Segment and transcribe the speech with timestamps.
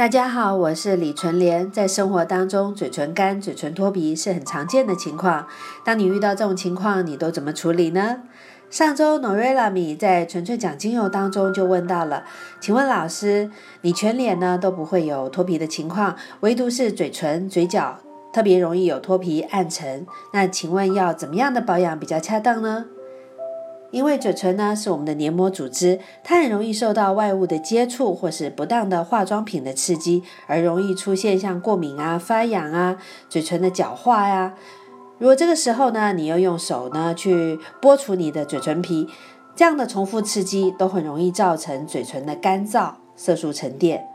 [0.00, 1.70] 大家好，我是李纯莲。
[1.70, 5.46] 在生活当中，嘴唇干、嘴唇脱皮是很常见的情况。
[5.84, 8.22] 当你遇到这种情况，你都怎么处理呢？
[8.70, 12.24] 上周 Norella 米在纯粹讲精油当中就问到了，
[12.60, 13.50] 请问老师，
[13.82, 17.98] 你全脸呢都不会有脱皮的情况，唯独是嘴唇、嘴角
[18.32, 20.06] 特别容易有脱皮、暗沉。
[20.32, 22.86] 那请问要怎么样的保养比较恰当呢？
[23.90, 32.96] 因为嘴唇呢是我们的黏膜组织，它很容易受到外物的接触或是不当的化妆品的刺激，而容易出现像过敏啊、发痒啊、
[33.28, 34.54] 嘴唇的角化呀。
[35.18, 39.08] 如果这个时候呢，你又用手呢去剥除你的嘴唇皮，
[39.56, 44.06] 这样的重复刺激都很容易造成嘴唇的干燥、色素沉淀。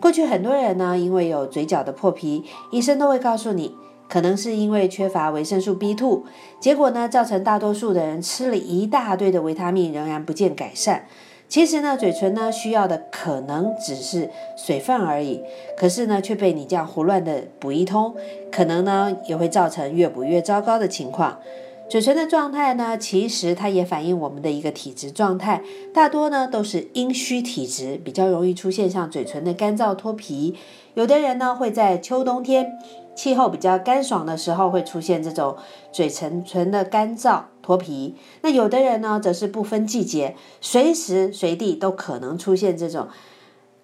[0.00, 3.74] 过去很多人呢，因为有嘴角的破皮，医生都会告诉你。
[4.08, 6.22] 可能是因为缺乏维生素 B2，
[6.60, 11.06] 结果呢，造成大多数的人吃了一大堆的维他命，仍然不见改善。
[11.46, 15.42] 其实呢，嘴唇呢需要的可能只是水分而已，
[15.76, 18.14] 可是呢却被你这样胡乱的补一通，
[18.50, 21.38] 可能呢也会造成越补越糟糕的情况。
[21.86, 30.56] 嘴唇的状态呢，其实它也反映我们的一个体质状态，大多呢都是阴虚体质，比较容易出现像嘴唇的干燥脱皮。
[30.94, 32.78] 有的人呢会在秋冬天
[33.14, 35.56] 气候比较干爽的时候会出现这种
[35.92, 43.08] 嘴唇唇的干燥脱皮，那有的人呢则是不分季节，随时随地都可能出现这种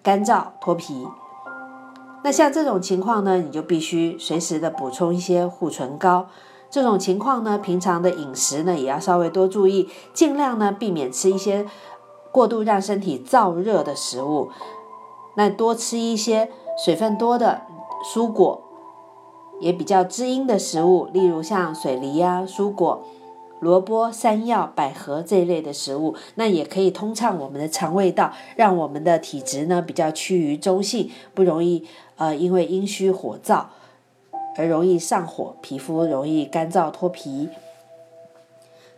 [0.03, 1.07] 干燥脱皮。
[2.23, 6.27] 那像这种情况呢，你就必须随时的补充一些护唇膏。
[6.69, 11.65] 这种情况呢，平常的饮食呢也要稍微多注意，尽量呢避免吃一些
[12.31, 14.51] 过度让身体燥热的食物。
[15.35, 16.51] 那多吃一些
[16.85, 17.61] 水分多的
[18.13, 18.61] 蔬果，
[19.61, 23.05] 也比较滋阴的食物，例如像水梨呀、蔬果、
[23.59, 31.85] 萝卜、山药、百合这一类的食物，那也可以通畅我们的肠胃道，让我们的体质呢比较趋于中性，不容易
[32.17, 33.65] 呃因为阴虚火燥。
[34.57, 37.47] 而容易上火，皮肤容易干燥脱皮。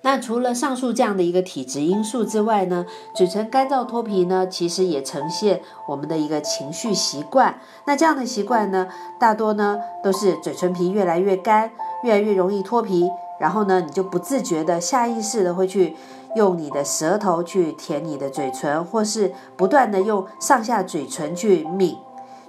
[0.06, 7.58] 那除了上述这样的一个体质因素之外呢，嘴唇干燥脱皮呢，其实也呈现我们的一个情绪习惯。
[7.86, 11.72] 那这样的习惯呢，大多呢都是嘴唇皮越来越干，
[12.04, 13.10] 越来越容易脱皮，
[13.40, 15.96] 然后呢，你就不自觉的、下意识的会去
[16.36, 21.98] 用你的舌头去舔你的嘴唇，或是不断的用上下嘴唇去抿。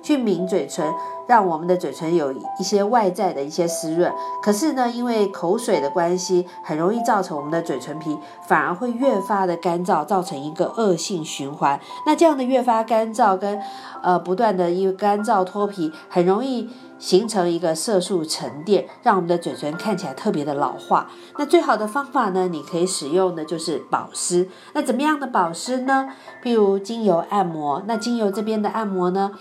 [0.05, 0.95] 去抿嘴唇，
[1.27, 4.13] 让我们的嘴唇有一些外在的一些湿润。
[4.43, 8.17] 可是呢，因为口水的关系，很容易造成我们的嘴唇皮
[8.47, 11.81] 反而会越发的干燥，造成一个恶性循环。
[12.07, 13.59] 那这样的越发干燥跟
[14.03, 21.09] 呃不断的一个干燥脱皮，很容易形成一个色素沉淀，让我们的嘴唇看起来特别的老化。
[21.39, 24.49] 那最好的方法呢，你可以使用的就是保湿。
[24.75, 26.09] 那怎么样的保湿呢？
[26.43, 27.83] 譬如精油按摩。
[27.87, 29.33] 那精油这边的按摩呢？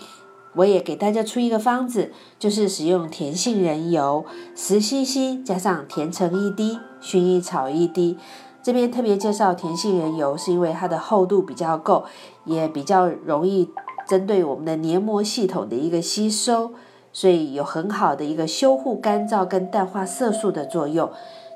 [0.54, 8.16] 我也给大家出一个方子，就是使用甜杏仁油十 CC 加上甜橙一滴、薰衣草一滴。
[8.62, 12.04] 这边特别介绍甜杏仁油，是因为它的厚度比较够，
[12.44, 13.68] 也比较容易
[14.06, 16.72] 针对我们的黏膜系统的一个吸收，
[17.12, 21.10] 所以有很好的一个修护、干燥跟淡化色素的作用。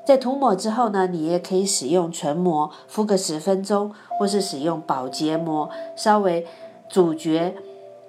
[0.05, 6.45] 在涂抹之后呢，你也可以使用唇膜敷个十分钟，或是使用保洁膜稍微
[6.89, 7.55] 阻绝。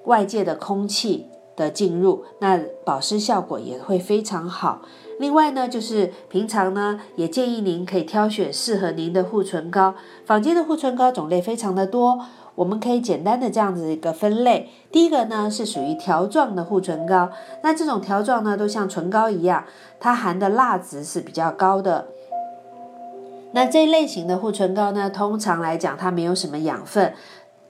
[0.05, 4.83] 外界的空气的进入，那保湿效果也会非常好。
[5.19, 9.95] 另外呢，就是平常呢，也建议您可以挑选适合您的护唇膏。
[10.25, 12.19] 坊间的护唇膏种类非常的多，
[12.55, 14.71] 我们可以简单的这样子一个分类。
[14.91, 17.31] 第一个呢是属于条状的护唇膏，
[17.63, 19.65] 那这种条状呢都像唇膏一样，
[19.99, 22.07] 它含的蜡质是比较高的。
[23.53, 27.13] 那这类型的护唇膏呢，通常来讲它没有什么养分。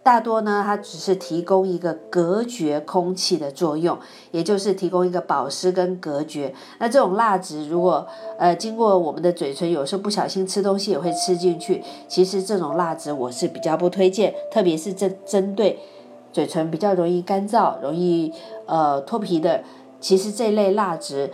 [0.02, 3.98] 大多呢，它只是提供一个隔绝空气的作用，
[4.30, 6.54] 也就是提供一个保湿跟隔绝。
[6.78, 8.06] 那这种蜡质如果
[8.38, 11.82] 呃经过我们的嘴唇，有时候不小心吃东西也会吃进去。
[12.08, 15.78] 其实这种蜡质我是比较不推荐，特别是针针对
[16.32, 18.32] 嘴唇比较容易干燥、容易
[18.66, 19.62] 呃脱皮的。
[20.00, 21.30] 其实这类蜡质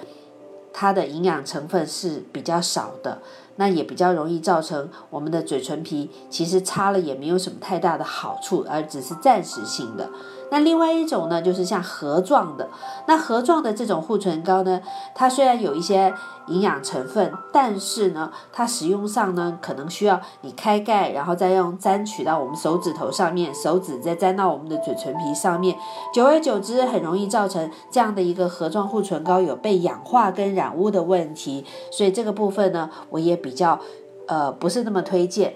[0.72, 3.22] 它的营养成分是比较少的。
[3.56, 10.08] 那也比较容易造成我们的嘴唇皮，其实擦了也没有什么太大的好处，而只是暂时性的。
[10.48, 12.68] 那另外一种呢，就是像盒状的。
[13.08, 14.80] 那盒状的这种护唇膏呢，
[15.12, 16.14] 它虽然有一些
[16.46, 25.76] 营养成分，但是呢，它使用上呢，可能需要你开盖，然后再用沾取到我们手指头上面，手指再沾到我们的嘴唇皮上面，
[26.14, 31.64] 久而久之，很容易造成这样的一个盒状护唇膏有被氧化跟染污的问题。
[31.90, 33.78] 所以这个部分呢，我也比较
[34.26, 35.54] 呃不是那么推荐。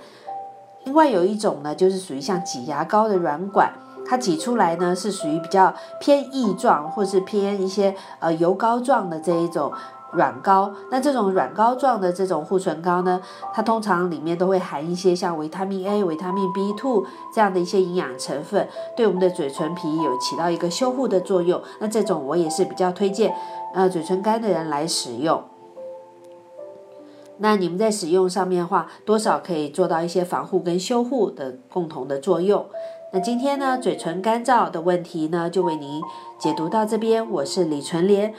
[0.85, 3.73] 另外有一种呢，就是属于像挤牙膏的软管。
[4.07, 9.73] 它挤出来呢是属于比较偏液状，或是偏一些呃油膏状的这一种。
[10.13, 13.21] 软膏，那这种软膏状的这种护唇膏呢，
[13.55, 21.63] 它通常里面都会含一些像维他命 A、维他命 B2 这样的一些营养成分，对我们的嘴唇皮有起到一个修护的作用。
[21.79, 23.33] 那这种我也是比较推荐，
[23.73, 25.45] 呃，嘴唇干的人来使用。
[27.43, 32.67] 那你们在使用上面的话，多少可以做到一些防护跟修护的共同的作用。
[33.13, 36.01] 那今天呢，嘴唇干燥的问题呢，就为您
[36.39, 37.29] 解读到这边。
[37.31, 38.33] 我是李纯莲。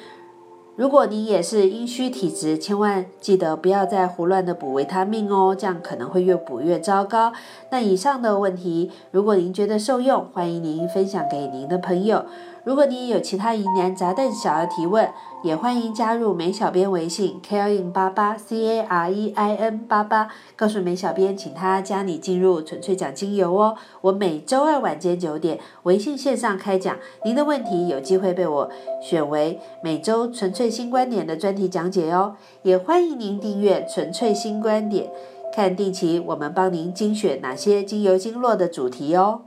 [0.78, 7.34] 如果您也是阴虚体质，千万记得不要再胡乱的补维他命哦，这样可能会越补越糟糕。
[7.72, 12.24] 那以上的问题，如果您觉得受用，欢迎您分享给您的朋友。
[12.64, 15.12] 如果你有其他疑难杂症想要提问，
[15.44, 23.76] 也欢迎加入美小编微信 carein 八八 c a r e i n 八八，告诉美小编，请他加你进入纯粹讲精油哦。
[24.02, 28.70] 我每周二晚间九点微信线上开讲，您的问题有机会被我
[29.02, 32.36] 选为每周纯粹新观点的专题讲解哦。
[32.62, 35.10] 也欢迎您订阅纯粹新观点，
[35.52, 39.42] 看定期我们帮您精选哪些精油经络的主题哦。